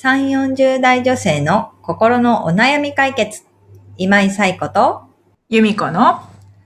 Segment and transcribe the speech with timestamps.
[0.00, 3.42] 3、40代女性の心のお悩み解決。
[3.96, 5.02] 今井冴子と、
[5.48, 6.20] 由美子の、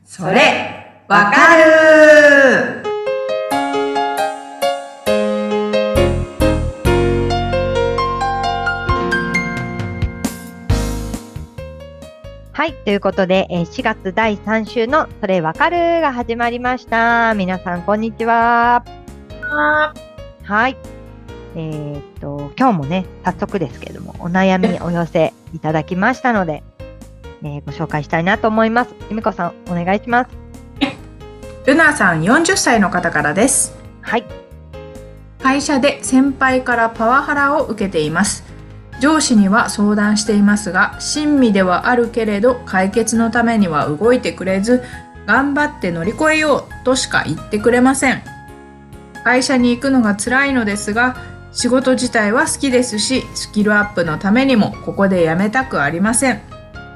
[0.05, 2.83] それ、わかる
[12.53, 12.75] はい。
[12.85, 17.33] ということで、えー4月第3週のそれわかるが始まりました。
[17.33, 18.85] 皆さん、こんにちは。
[20.43, 21.02] はい。
[21.55, 26.63] えーっと、今日もね、早速ですけれども、お悩みお寄せいただきましたので、
[27.43, 28.95] えーご紹介したいなと思います。
[29.11, 30.31] 由美子さん、お願いします。
[31.65, 33.77] ルナさん40歳の方からです。
[34.01, 34.25] はい。
[35.41, 38.45] 会社で先輩からパワハラを受けています。
[39.01, 44.83] 上司には相談していますが、親身ではあるけれど、解決のためには動いてくれず、
[45.27, 48.23] 頑張って乗り越えようとしか言ってくれません。
[49.25, 51.17] 会社に行くのが辛いのですが、
[51.55, 56.41] 仕事自体は好きですし、スキルアップのためにもここで辞めたくありません。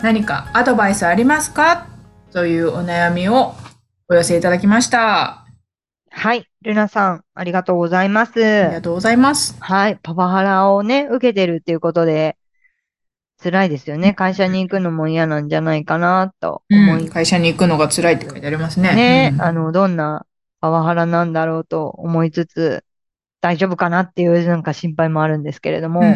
[0.03, 1.87] 何かアドバイスありますか？
[2.33, 3.55] というお悩みを
[4.09, 5.45] お寄せいただきました。
[6.11, 6.49] はい。
[6.63, 8.43] ルナさん、ありがとうございます。
[8.43, 9.57] ありがとうございます。
[9.61, 9.99] はい。
[10.03, 12.39] パワハラをね、受けてるっていうことで、
[13.43, 14.15] 辛いですよね。
[14.15, 18.95] 会社に行くのも嫌なんじゃないかなと思い会社に行くのが辛いって書いてありますね。
[18.95, 20.25] ね、うんあの、どんな
[20.63, 22.83] パワハラなんだろうと思いつつ、
[23.47, 26.07] 大丈夫かなっていうなんか心配もあるんですけれども、うん。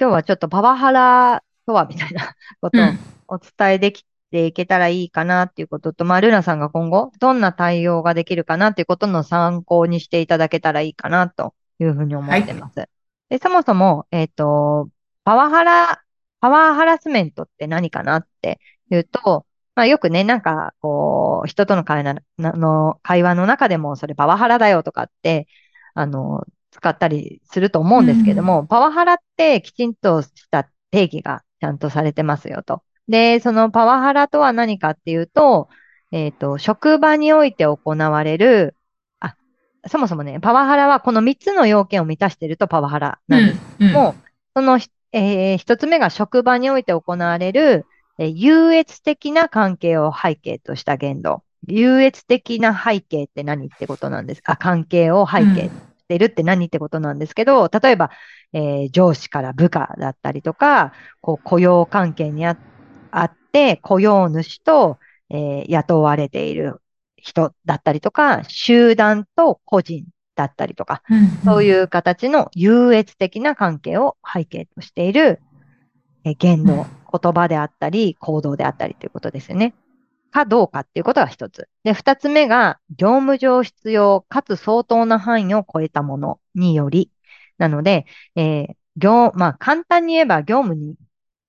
[0.00, 2.98] 今日はちょっとパワハラとはみたいなことうん。
[3.28, 12.88] をお伝えできていけたらいいかなっていうことと、まあ、ルナさんが今後どんな対応ができるかなっていうことの参考にしていただけたらいいかなというふうに思ってます。
[13.28, 14.88] で、そもそも、えっと、
[15.24, 16.00] パワハラ、
[16.40, 19.44] パワーハラスメントって何かなっていうと、
[19.80, 25.48] まあよくね、なんか、こう、人との会話なの会話の中でも、それパワハラだよとかって、
[25.94, 32.82] あの、使ったりすると思うんですけども、パワハラってきちんとした定義がちゃんとされてますよと。
[33.08, 35.70] で、そのパワハラとは何かっていうと、
[36.12, 38.76] えっと、職場において行われる、
[39.20, 39.34] あ、
[39.86, 43.62] そもそもね、パワハラはこの3つの要件を満たしているとパワハラなんです。
[43.78, 43.94] うんうん。
[43.94, 47.86] もう、そのひ、えー一つ目が職場において行われる、
[48.20, 51.42] えー優越的な関係を背景とした言動。
[51.66, 54.42] 優越的な背景って何ってことなんです？
[54.42, 55.70] か関係を背景し
[56.08, 58.10] てるって何ってことなんですけど、例えば、
[58.52, 60.92] えー上司から部下だったりとか、
[61.22, 62.56] こう雇用関係にあ
[63.10, 64.98] あって、雇用主と、
[65.30, 66.82] えー雇われている
[67.16, 70.04] 人だったりとか、集団と個人
[70.34, 71.02] だったりとか、
[71.44, 75.49] そうういう形の優越的な関係を背景としているえー
[76.38, 79.74] 言動、言葉であったり、行動であったりということですよね。
[80.30, 81.68] かどうかっていうことが一つ。
[81.82, 87.10] で、二つ目が、業務上必要かつ相当な範囲を超えたものにより。
[87.58, 90.96] なので、えー業、まあ、簡単に言えば業務に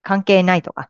[0.02, 0.90] 関係ないとか、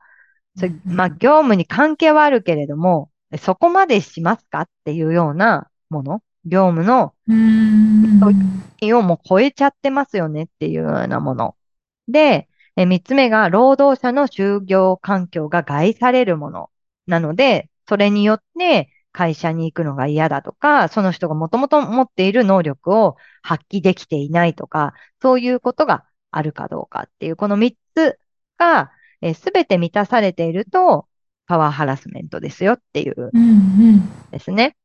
[0.57, 3.09] それまあ、業務に関係はあるけれども、
[3.39, 7.13] そこまでしますかっていうようなもの、業務の
[8.93, 11.55] をもう超えちゃってますよねっていうようなもの。
[12.07, 16.69] で、え三つ目が労働者の就業環境が害されるもの。
[17.07, 28.19] なので、それによって会社に行くのが嫌だとか、その人がもともと持っている能力を発揮できていないとか、そういうことがあるかどうかっていう、この三つ
[28.57, 28.91] が
[29.35, 31.07] すべて満たされていると、
[31.47, 33.47] パワーハラスメントですよっていううんう
[33.97, 34.77] んですね。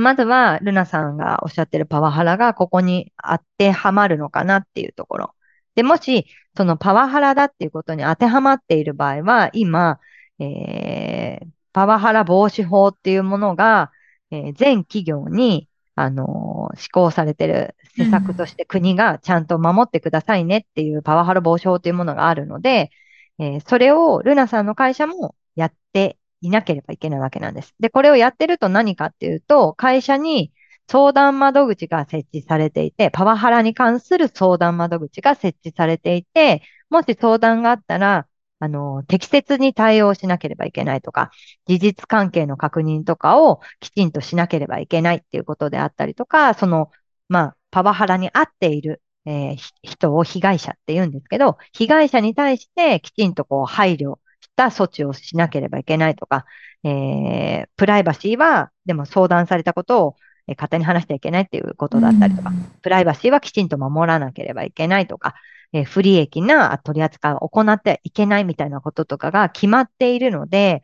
[0.00, 5.34] まずは、ルナさんがおっしゃってるパワハラがここに当てはまるのかなっていうところ。
[5.74, 10.00] で、もし、そのパワハラだっていうことに当てはまっている場合は、今、
[10.38, 13.90] えーパワハラ防止法っていうものが、
[14.30, 22.90] えー全企業に、あのー施行されてる施策として国がちゃんと守ってくださいねっていうパワハラ防止法というものがあるので、
[23.38, 27.74] えーそれをルナさんの会社もやっていなければいけないわけなんです。
[27.80, 30.52] で、これをやってると何かっていうと、会社に
[30.88, 38.26] 相談窓口が設置されていて、パワハラに関する相談窓口が設置されていて、もし相談があったら、
[38.58, 41.30] あの、適切に対応しなければいけないとか、
[41.66, 46.90] 事実関係の確認とかをきちんとしなければいけないっていうことであったりとか、その、
[47.28, 56.44] まあ、パワハラに合っている、えー人を被害者って言うんですけど、被害者に対してきちんとこう配慮した措置をしなければいけないとか、
[56.84, 60.16] えープライバシーは、でも相談されたことを、
[60.48, 65.34] えー勝手に話してはいけないっていうことだったりとか、プライバシーはきちんと守らなければいけないとか、
[65.72, 70.82] えー不利益な取り扱いを行ってはいけないみたいなこととかが決まっているので、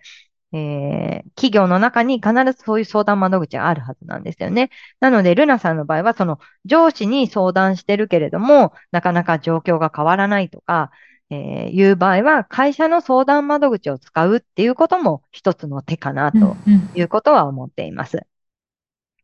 [0.53, 4.71] えー企業の中に必ずそういう相談窓口があるはずなんですよね。
[5.01, 10.91] なので、ルナさんの場合は、その上司に相談してるけれども、なかなか状況が変わらないとか、
[11.31, 18.27] えーいう場合は、会社の相談窓口を使うっていうことも一つの手かなとうんいうことは思っています。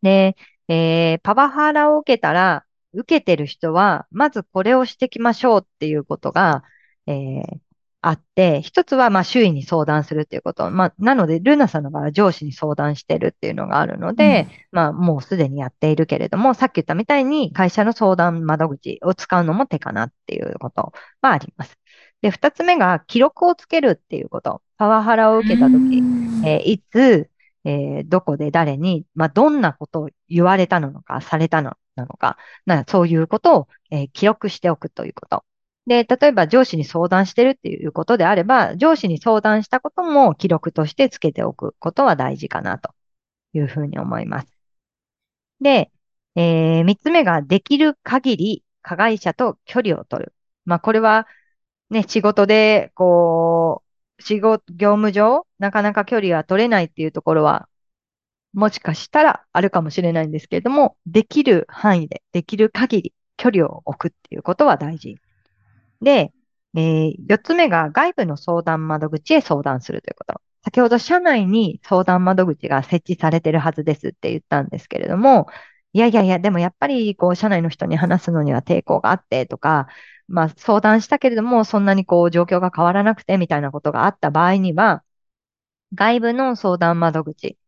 [0.04, 0.36] で、
[0.68, 2.64] えーパワハラを受けたら、
[2.94, 6.64] 受けてる人は、まずこれをしてきましょうっていうことが、
[7.06, 7.64] えー
[8.06, 10.70] あって、一つは、まあ、周囲に相談するっていうこと。
[10.70, 20.92] まあ、なので、ルナさんの場合は上司に相談してるっていうのがあるので、まあ、もうすでにやっているけれども、さっき言ったみたいに会社の相談窓口を使うのも手かなっていうこと
[21.22, 21.78] はあります。
[22.20, 24.60] で、二つ目が記録をつけるっていうこと。
[24.76, 26.06] パワハラを受けたとき、
[26.42, 27.30] えーいつ、
[27.64, 35.44] えーどこで誰に、まあ、どんなことを言われたのか、されたのなのか、なそういうことを、えー記録しておくということ。
[35.86, 42.90] で、例えば上司に相談してるっていうことであれば、上司に相談したことも記録としてつけておくことは大事かなと
[43.54, 44.48] いうふうに思います。
[45.60, 45.90] で、
[46.36, 50.34] えー三つ目ができる限り加害者と距離を取る。
[50.64, 51.26] まあ、これは
[51.90, 53.83] ね、仕事で、こう、
[54.20, 57.68] 仕事、業務上、なかなか距離が取れないっていうところは、
[58.52, 65.18] もしかしたらあるかもしれないんですけれども、できる範囲で、できる限り距離を置くっていうことは大事。
[66.00, 66.32] で、
[66.76, 70.40] えー四つ目が外部の相談窓口へ相談するということ。
[70.64, 75.46] 先ほど社内に相談窓口が設置されてるはずですって言ったんですけれども、
[75.92, 79.88] いやいやいや、でもやっぱりこう社内の人に話すのには抵抗があってとか、
[80.28, 85.02] まあ相談したけれども、そんなにこう状況が変わらなくてみたいなことがあった場合には、
[85.94, 87.58] 外部の相談窓口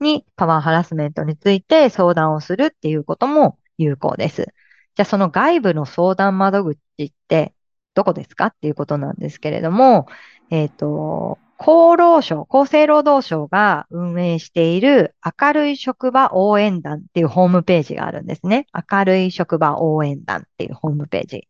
[0.00, 4.52] にパワーハラスメントについて相談をするっていうことも有効です。
[4.96, 7.54] じゃあその外部の相談窓口って
[7.94, 10.06] どこですかっていうことなんですけれども、
[10.50, 18.66] えっと、厚労省、厚生労働省が運営している明るい職場応援団っていうホームページがあるんですね。
[18.90, 21.48] 明るい職場応援団っていうホームページ。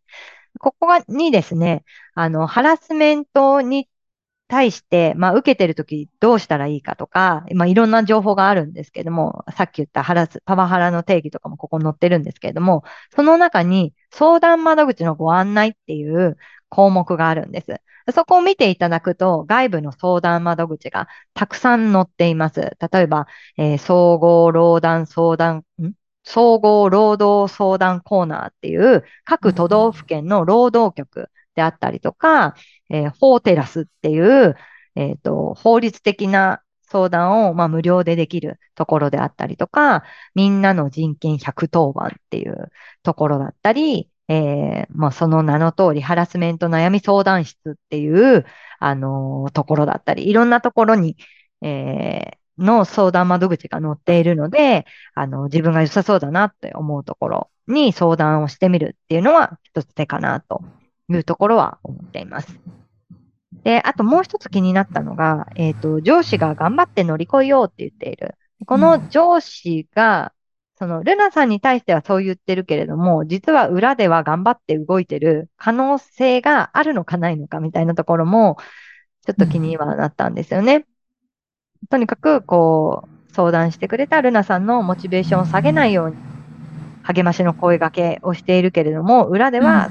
[0.58, 3.88] ここにですね、あの、ハラスメントに
[4.49, 16.37] 対して、まあ、受けてるときどうしたらいいかとか、まあ、いろんな情報があるんですけども、さっき言ったハラス、パワハラの定義とかもここに載ってるんですけれども、その中に相談窓口のご案内っていう
[16.69, 17.81] 項目があるんです。
[18.12, 22.76] そこを見ていただくと、外部の相談窓口がたくさん載っています。
[22.93, 23.26] 例えば、
[23.56, 25.93] えー総合労働相談、ん？
[26.32, 32.55] 総合労働相談コーナーっていう各都道府県の労働局であったりとか、
[32.91, 34.56] えー法テラスっていう、
[34.97, 40.05] えっと、法律的な相談を、まあ、無料でできるところであったりとか、
[40.35, 42.71] みんなの人権110番っていう
[43.03, 48.44] ところだったり、えーまあ、その名の通り、ハラスメント悩み相談室っていう、
[48.79, 51.17] あのーところだったり、いろんなところに、
[51.62, 60.62] えーの相談窓口が載っているので、あの、自分が良さそうだなって思うところに相談をしてみるっていうのは一つ手かなと
[61.09, 62.59] いうところは思っています。
[63.65, 68.37] で、あともう一つ気になったのが、えっと、上司が頑張って乗り越えようって言っている。
[68.67, 70.33] この上司が、
[70.77, 78.56] その、ルナさんに対してはそう言ってるけれども、実は裏では頑張って動いてる可能性があるのかないのかみたいなところも、
[79.27, 80.87] ちょっと気にはなったんですよね。
[81.88, 86.17] とにかく、こう、相談してくれたルナさんのモチベーションを下げないように、
[87.03, 89.91] 励ましの声掛けをしているけれども、裏では、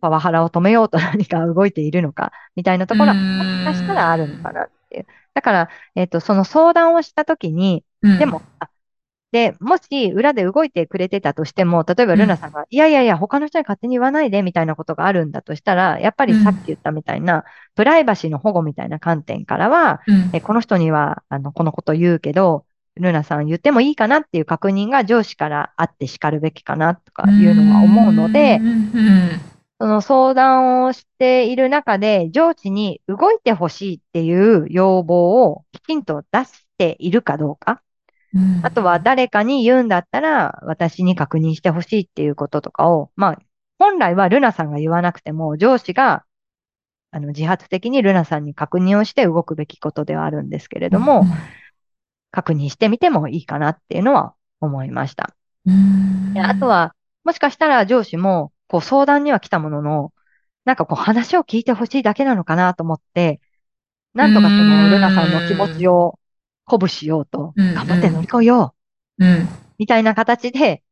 [0.00, 5.06] パワハラを止めようと何か動いているのか、みたいなところは、もしかしたらあるのかなっていう。
[5.34, 7.84] だから、えっと、その相談をしたときに、
[8.18, 8.69] でも、あ
[9.32, 17.44] で、もし裏で動いてくれてたとしても、例えばルナさんが、いやいやいや、他の人に勝手に言わないでみたいなことがあるんだとしたら、やっぱりさっき言ったみたいな、
[17.76, 20.30] プライバシーの保護みたいな観点からは、うん。
[20.32, 22.64] えこの人には、あの、このこと言うけど、
[22.96, 29.40] ルナさん言ってもいいかなっていう確認が上司からあって叱るべきかなとかいうのは思うので、うんうん。
[29.80, 37.80] その相談をしている中で、上司に動いてほしいっていう要望をきちんと出しているかどうか。
[38.34, 38.60] うん。
[38.62, 43.38] あとは誰かに言うんだったら、私に確認してほしいっていうこととかを、まあ、
[43.78, 46.24] 本来はルナさんが言わなくても、上司が、
[47.10, 51.24] あの、自発的にルナさんに確認をして動くべきことではあるんですけれども、
[52.30, 55.34] 確認してみてもいいかなっていうのは思いました。
[55.66, 56.34] うん。
[56.34, 56.94] であとは、
[57.24, 60.12] もしかしたら上司も、こう相談には来たものの、
[60.64, 63.40] なんかこう話を聞いてほしいだけなのかなと思って、
[64.14, 66.19] なんとかそのルナさんの気持ちを
[66.70, 68.74] 鼓舞しようと、うん頑張って乗り越えよ
[69.18, 69.48] ううん
[69.78, 70.82] みたいな形で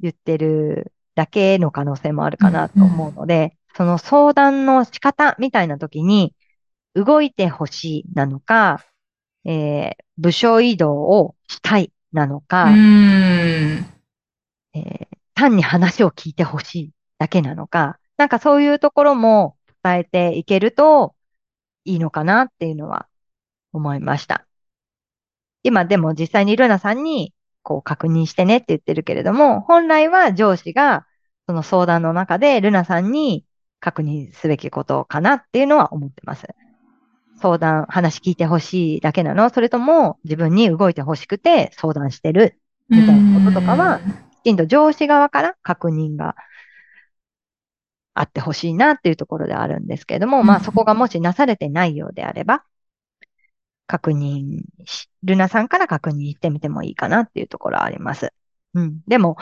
[0.00, 6.34] 言ってるだけの可能性もあるかなと思うので、その相談の仕方みたいな時に、
[6.94, 8.84] 動いてほしいなのか、
[9.44, 12.76] えー部署移動をしたいなのうか、ん。
[12.76, 21.14] えー単に話を聞いてほしいだけなのか、なんかそういうところも伝えていけると
[21.86, 23.06] いいのかなっていうのは
[23.72, 24.46] 思いました。
[25.62, 31.06] 今でも実際にルナさんにこう確認してねって言ってるけれども、本来は上司が
[31.46, 33.44] その相談の中でルナさんに
[33.80, 36.46] 確認すべきことかなっていうのは思ってます。
[37.40, 39.48] 相談、話聞いてほしいだけなの？
[39.50, 42.58] それとも自分に動いてほしくて相談してる？
[42.88, 44.00] みたいなこととかは、
[44.42, 46.34] きちんと上司側から確認が
[48.14, 52.64] あってほしいなっていうところであるんですけれども、まあうんそこがもしなされてないようであれば、
[53.90, 58.32] 確認し、ルナさんから確認してみてもいいかなっていうところはあります。
[58.74, 59.00] うん。
[59.08, 59.36] でも、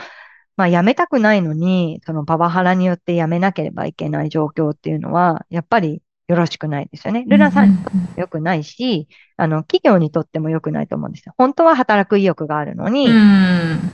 [0.57, 7.25] まあ辞めたくないのに、そのパワハラによって辞めなければいけない状況っていうのは、やっぱりよろしくないですよね。
[7.27, 11.35] ルナさんにとっても良くないし、あの、企業にとっても良くないと思うんですよ。
[11.37, 13.91] 本当は働く意欲があるのに、うん。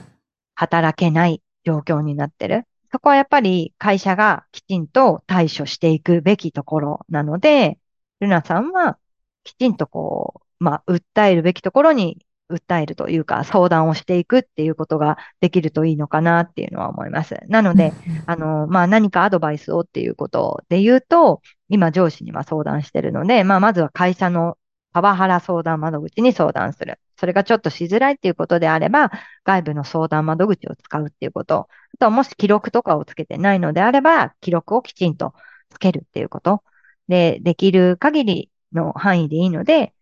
[0.55, 2.63] 働けない状況になってる。
[2.93, 7.77] そこはやっぱり会社がきちんと対処していくべきところなので、
[8.21, 8.97] ルナさんは
[9.45, 17.35] きちんとこう、まあ、訴えるべきところに訴えるというか、相談をしていくっていうことができるといいのかなっていうのは思います。
[17.47, 17.93] なので、
[18.25, 24.57] あの、まあ、何かアドバイスをっていうことで言うと、今上司には相談してるので、まあ、まずは会社の
[24.93, 26.99] パワハラ相談窓口に相談する。
[27.17, 29.11] それがちょっとしづらいっていうことであれば、
[29.43, 31.67] 外部の相談窓口を使うっていうこと。
[31.95, 35.33] あとはもし記録とかをつけてないのであれば、記録をきちんと
[35.69, 36.63] つけるっていうこと。
[37.07, 39.94] で、できる限りの範囲でいいので、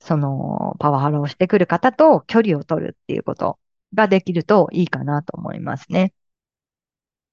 [0.00, 3.58] そのパワハラをしてくる方と距離を取るっていうこと
[3.94, 6.12] ができるといいかなと思いますね。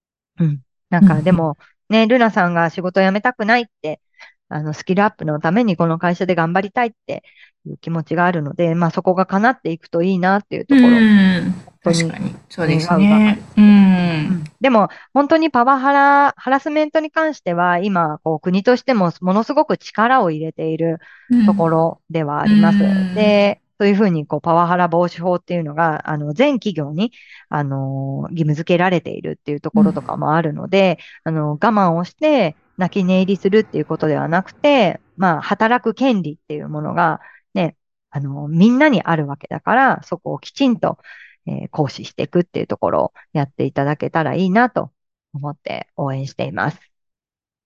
[0.40, 0.62] うん。
[0.90, 1.58] なんかうんでも、
[1.90, 4.02] ね、ルナさんが仕事を辞めたくないって、
[4.50, 7.24] あの、スキルアップのためにこの会社で頑張りたいって
[7.66, 10.88] いう気持ちがあるので、まあそこが叶っていくといいなっていうところ。
[10.88, 11.54] うん。
[11.84, 12.36] 確かに。
[12.50, 13.40] そうですね。
[13.58, 14.44] ううんん。
[14.62, 21.00] でも、本当にパワハラ、ハラスメントに関しては、今、こう、国としてもものすごく力を入れている
[21.46, 22.84] ところではあります。
[22.84, 27.12] うんで、そういうふうに、こう、パワハラ防止法っていうのが、あの、全企業に、
[27.50, 37.22] あの、義務付けられているっていうところとかもあるので、あの、我慢をして、泣き寝入りするっていうことではなくて、まあ、働く権利っていうものが、
[37.54, 37.78] ね、
[38.10, 40.98] あの、みんなにあるわけだから、そこをきちんと、
[41.48, 44.92] えー行使していくっていうところをやっていただけたらいいなと
[45.34, 46.80] 思って応援しています。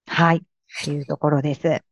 [0.07, 0.37] はい。
[0.37, 0.41] っ
[0.83, 1.67] ていうところです。
[1.67, 1.83] ね、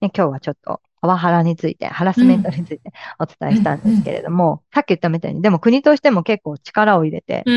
[0.00, 7.50] 今日はちょっとパワハラについて、ハラスメントについてお伝えしたんですけれども、さっき言ったみたいに、でも国としても結構力を入れてう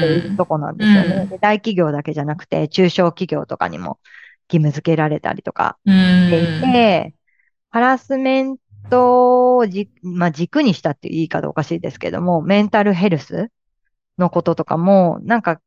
[0.00, 0.36] いるん。
[0.36, 1.22] とこなんですよね。
[1.22, 3.98] うんで大企業だけじゃなくて、中小企業とかにも
[4.52, 5.94] 義務付けられたりとかうん。
[5.94, 7.14] していて、
[7.70, 8.56] ハラスメン
[8.90, 13.48] トをじ、まあ、軸にしたって言い方おかしいですけども、メンタルヘルス
[14.18, 15.60] のこととかも、なんか、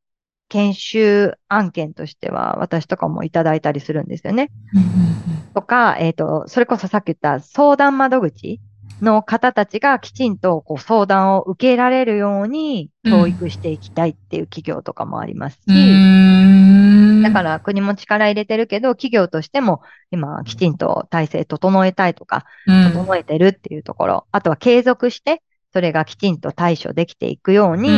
[0.47, 4.51] 研修案件としては、私とかもいただいたりするんですよね。
[5.55, 8.59] とか、えっと、それこそさっき言った相談窓口
[9.01, 16.44] の方たちがきちんとこう相談を受けられるように教育していきたいっていう企業とかもありますし、うん。
[17.25, 25.41] だから国も力入れてるけど、企業としても今きちんと体制整えたいとか、うん、整えてるっていうところ、あとは継続して、
[25.73, 27.89] それがきちんと対処できていくように、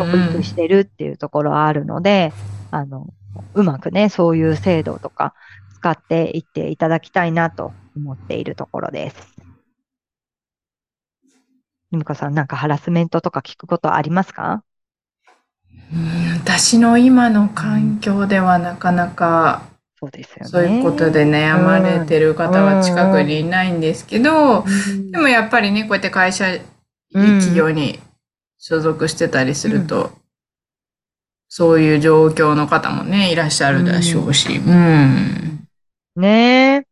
[0.00, 2.32] 教育してるっていうところはあるので、
[2.72, 3.06] あの、
[3.54, 5.34] うまくね、そういう制度とか
[5.76, 9.34] 使っていっていただきたいなと思っているところです。
[11.92, 14.64] ゆみこさん、なんかハラスメントとか聞くことありますか？
[15.92, 19.62] うん私の今の環境ではなかなか
[20.04, 20.48] そうですよね。
[20.48, 28.00] そういうことで悩まれてる方は近くにいないんですけど、うんでもやっぱりね、こうやって会社、うん企業に
[28.58, 30.12] 所属してたりすると、
[31.48, 34.56] そういう状況の方もね、いらっしゃるでしょうし。
[34.56, 35.66] うん。
[36.16, 36.86] ねえ。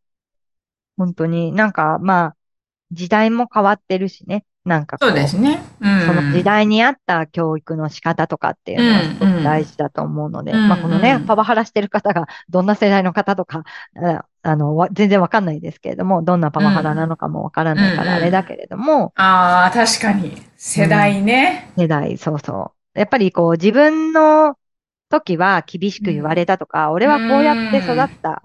[0.96, 2.36] 本当になんか、まあ、
[2.92, 4.44] 時代も変わってるしね。
[4.64, 5.60] なんかこそうですね。
[5.80, 6.06] うん。
[6.06, 13.64] その時代に合った教育の仕方とかっていうのはすごく大事だと思うので、うんまあこのねうん、パワハラしてる方がどんな世代の方とか、
[13.96, 20.40] ああの、わ全然わかんないですけれども、どんなパワハラなのかもわからないかうんらあれだけれども、ああ、確かに。
[20.56, 21.72] 世代ね。
[21.76, 22.98] 世代、そうそう。
[22.98, 24.56] やっぱりこう自分の
[25.08, 28.42] 時は厳しく言われたとか、俺はこうやって育った、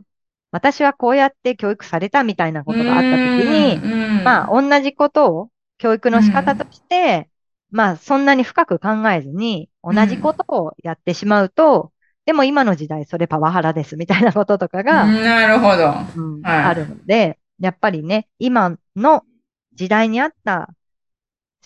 [0.52, 7.30] 私はこうやって教育されたみたいなことがあった時に、にまあ、同じことを教育の仕方として、
[7.70, 11.92] まあ、そんなに深く考えずに、同じことをやってしまうと、
[12.26, 15.90] でも今の時代それパワハラですみたいなこととかが、なるほど。
[16.16, 16.64] うんはい。
[16.66, 19.24] あるので、やっぱりね、今の
[19.74, 20.70] 時代に合った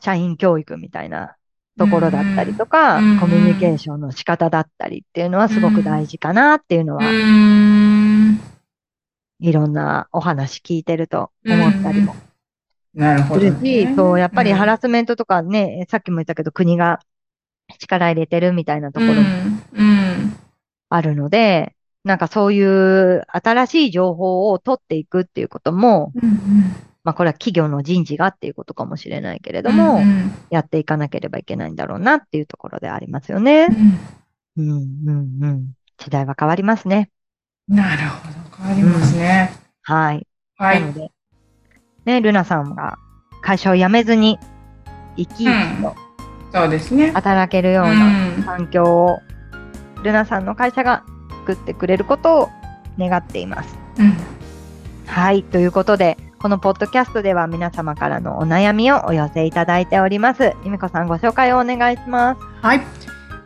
[0.01, 1.37] 社員教育みたいな
[1.77, 3.11] ところだったりとか、うん。
[3.11, 8.39] うんコミュニケーションの仕方だったりっていうのはすごく大事かなっていうのうは、ん。
[9.39, 12.15] いろんなお話聞いてると思ったりも
[12.93, 13.85] なるほど、ね。
[13.85, 16.99] し、そう、やっぱりハらラスメントとかね、さっきも言ったけど国が
[17.79, 19.25] 力入れてるみたいなところもうん。
[19.73, 20.35] うん。
[20.89, 26.31] あるので、なんかそういう新しい情報を取っていくっていうことも、うん
[27.03, 29.65] まあこれは企業の人事がっていうことかもしれないけれうん。
[29.65, 33.67] ども、うんやっていかなければいけないんだろうなっていうところでありますよね。
[33.67, 34.21] うん
[34.57, 34.69] うん、
[35.07, 35.73] うん、うん。
[35.97, 37.09] 時代は変わりますね。
[37.67, 38.57] なるほど。
[38.57, 39.51] 変わりますね。
[39.81, 40.27] はい。
[40.57, 40.65] は。
[40.67, 41.11] ないので、
[42.05, 42.97] ね、ルナさんが
[43.41, 44.39] 会社を辞めずに
[45.17, 45.95] 生き生きと
[46.53, 47.11] そうですね。
[47.11, 49.19] 働けるよううなん環境を、
[50.03, 51.03] ルナさんの会社が
[51.45, 52.49] 作ってくれることを
[52.99, 53.77] 願っています。
[53.97, 54.17] うん。
[55.07, 55.43] はい。
[55.43, 60.53] ということで、このポッドキャストでは皆様からのお悩みをお寄せいただいております。
[60.65, 62.41] ゆみこさんご紹介をお願いします。
[62.61, 62.81] はい。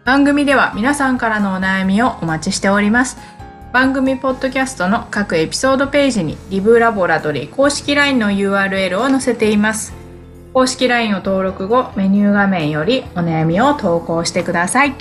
[0.03, 3.17] 番組では皆さんからのお悩みをお待ちしております。
[3.75, 9.94] 番組ポッドキャストの各エピソードページにリブラボラトリー公式 LINE の URL を載せています。
[10.53, 14.96] 公式 LINE を登録後、メニュー画面よりお悩みを投稿してください。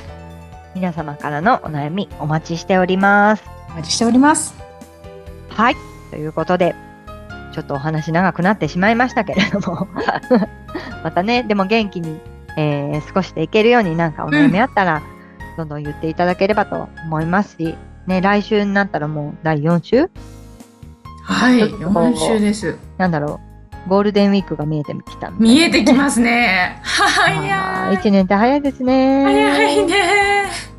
[0.75, 3.45] 皆様からのお悩みお待ちしております。
[3.69, 4.57] お待ちしております。
[5.51, 5.77] はい。
[6.11, 6.75] ということで、
[7.53, 9.87] ちょっとお話長くなってしまいましたけれども、
[11.05, 12.21] またね、でも元気に、
[12.57, 15.01] えー、過ごしていけるようになんかお悩みあったら、
[15.57, 20.11] どんどん言っていただければと思いますし、ね、来週になったらもう第4週？
[21.23, 22.77] はい、ちょっと4週です。
[22.99, 23.41] なんだろ
[23.87, 26.81] う、ゴールデンウィークが見えてきたみた見えてきますね。
[26.83, 27.97] あ 早い。
[27.97, 29.25] ー一年って早いですね。
[29.25, 29.95] 早いね。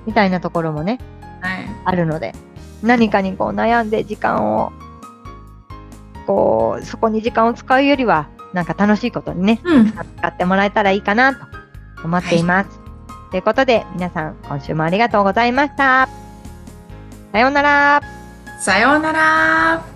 [0.06, 1.00] みたいなところもね、
[1.42, 1.68] はい。
[1.86, 2.34] あるので、
[2.84, 4.72] 何かにこう悩んで時間を、
[6.28, 9.92] こう、そこに時間を使うよりは、なんか楽しいことにね、うん。
[9.92, 11.46] 使ってもらえたらいいかなと
[12.04, 12.70] 思っています。
[13.32, 16.25] ということで、皆さん、今週もありがとうございました。
[17.36, 18.02] さようなら。
[18.62, 19.95] さようなら。